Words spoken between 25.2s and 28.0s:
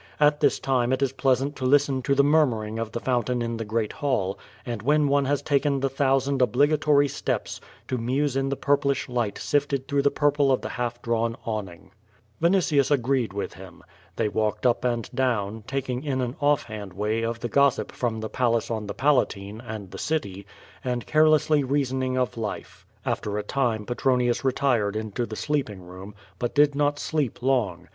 the sleeping room, but did not deep long.